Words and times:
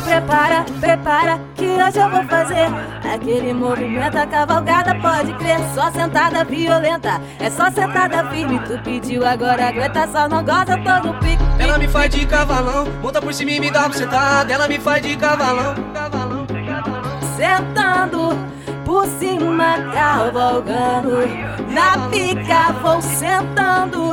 prepara, 0.00 0.64
prepara, 0.80 1.40
que 1.54 1.64
hoje 1.64 1.98
eu 1.98 2.10
vou 2.10 2.24
fazer 2.24 2.66
aquele 3.12 3.52
movimento, 3.52 4.16
a 4.16 4.26
cavalgada 4.26 4.94
pode 4.96 5.32
crer. 5.34 5.58
Só 5.74 5.90
sentada 5.90 6.44
violenta, 6.44 7.20
é 7.38 7.50
só 7.50 7.70
sentada 7.70 8.24
firme. 8.30 8.58
Tu 8.60 8.78
pediu, 8.82 9.26
agora 9.26 9.68
aguenta, 9.68 10.06
só 10.08 10.28
não 10.28 10.44
gosta, 10.44 10.76
tô 10.78 11.08
no 11.08 11.14
pique. 11.20 11.42
Ela 11.58 11.78
me 11.78 11.88
faz 11.88 12.10
de 12.10 12.26
cavalão, 12.26 12.86
monta 13.02 13.20
por 13.20 13.32
cima 13.32 13.52
e 13.52 13.60
me 13.60 13.70
dá 13.70 13.86
uma 13.86 13.92
sentada. 13.92 14.52
Ela 14.52 14.68
me 14.68 14.78
faz 14.78 15.02
de 15.02 15.16
cavalão, 15.16 15.74
cavalão, 15.92 16.46
cavalão. 16.46 17.04
Sentando 17.36 18.38
por 18.84 19.06
cima, 19.06 19.76
cavalgando. 19.92 21.54
Na 21.70 22.08
pica 22.08 22.72
vou 22.82 23.00
sentando 23.00 24.12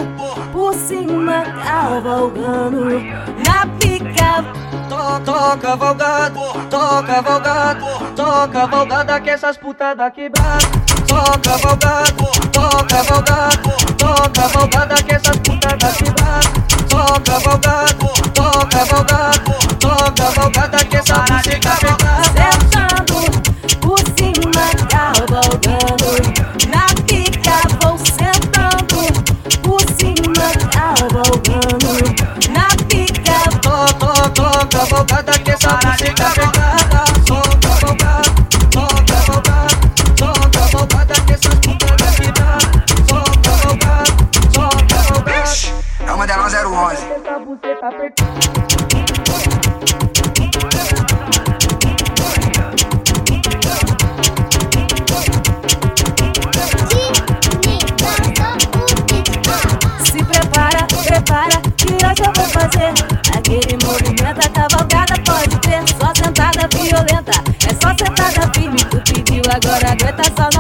por 0.51 0.73
cima, 0.73 1.43
cavalgando. 1.63 2.99
Na 3.45 3.67
pica 3.79 4.43
Toca 5.19 5.75
valgado, 5.75 6.39
toca 6.69 7.21
valgado, 7.21 7.85
toca 8.15 8.65
valgada 8.65 9.19
que 9.19 9.29
essas 9.29 9.57
putadas 9.57 10.13
quebradas. 10.13 10.63
Toca 11.05 11.57
valgado, 11.57 12.25
toca 12.51 13.03
valgado, 13.03 13.69
toca 13.97 14.47
valgada 14.47 14.90
Valgada 35.21 35.39
que 35.43 35.51
essa 35.51 35.79
música 35.85 36.31
quebrada. 36.33 37.03
Toca 37.27 37.69
valgado, 37.85 38.31
toca 38.71 39.15
valgado, 39.27 40.15
toca 40.15 40.61
valgada 40.77 41.13
que 41.13 41.33
essas 41.33 41.55
putadas 41.59 42.15
quebradas. 42.15 42.85
Toca 43.07 43.51
valgado, 43.67 44.11
toca 44.51 44.97
valgado. 45.13 46.07
É 46.07 46.11
uma 46.11 46.25
delas 46.25 46.53
011. 46.55 47.05
Essa 47.05 47.39
buceta 47.39 47.87
apertada. 47.87 49.20
Fazer 62.61 62.93
aquele 63.35 63.77
movimento, 63.83 64.39
a 64.45 64.49
cavalgada 64.49 65.15
pode 65.25 65.57
ter. 65.59 65.81
Só 65.99 66.13
sentada 66.15 66.67
violenta, 66.71 67.31
é 67.67 67.73
só 67.81 67.89
sentada 67.97 68.51
firme. 68.53 68.77
Tu 68.85 68.97
pediu, 69.13 69.41
agora 69.49 69.91
aguenta, 69.91 70.23
só 70.35 70.50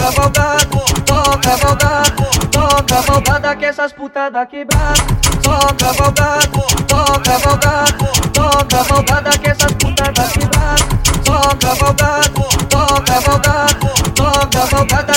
Toca 0.00 0.12
valgado, 0.12 0.80
toca 1.04 1.56
valgado, 1.56 2.24
toca 2.50 3.00
valgada 3.02 3.54
que 3.54 3.66
essas 3.66 3.92
putadas 3.92 4.48
quebradas. 4.48 4.98
Toca 5.42 5.92
valgado, 5.92 6.62
toca 6.86 7.38
valgado, 7.38 8.06
toca 8.32 8.82
valgada 8.82 9.30
que 9.38 9.50
essas 9.50 9.72
putadas 9.74 10.32
quebradas. 10.32 10.86
Toca 11.22 11.74
valgado, 11.74 12.48
toca 12.70 13.20
valgado, 13.20 13.88
toca 14.14 14.66
valgada 14.74 15.09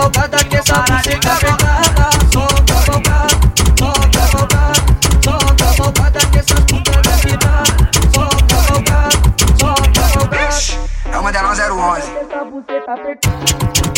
Valgada 0.00 0.42
que 0.44 0.56
essa 0.56 0.76
música 0.78 1.36
quebrada. 1.36 2.08
Toca 2.32 2.74
valgado, 2.86 3.36
toca 3.76 4.20
valgado, 4.32 4.80
toca 5.20 5.64
valgada 5.76 6.20
que 6.32 6.38
essas 6.38 6.60
putadas 6.60 7.20
quebradas. 7.20 7.68
Toca 8.10 8.56
valgado, 8.72 9.18
toca 9.58 10.00
valgado. 10.18 11.12
É 11.12 11.18
uma 11.18 11.30
delas 11.30 11.58
011. 11.58 12.12
Essa 12.16 12.44
buceta 12.44 12.94
apertada. 12.94 13.89